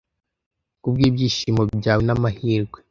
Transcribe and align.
Kubwibyishimo 0.81 1.61
byawe 1.79 2.01
n'amahirwe. 2.05 2.77